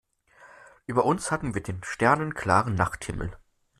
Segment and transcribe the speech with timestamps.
[0.87, 3.37] Über uns hatten wir den sternenklaren Nachthimmel.